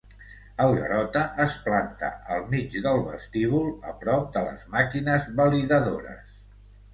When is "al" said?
2.35-2.41